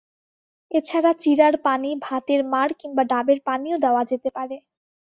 [0.71, 4.55] এছাড়া চিড়ার পানি, ভাতের মাড়, কিংবা ডাবের পানিও দেওয়া যেতে পারে।